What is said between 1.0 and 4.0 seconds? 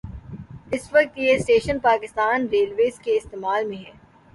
یہ station Pakistan Railways کے استعمال میں ہے